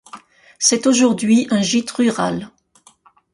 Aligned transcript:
C’est 0.57 0.87
aujourd’hui 0.87 1.45
un 1.51 1.61
gîte 1.61 1.91
rural. 1.91 2.49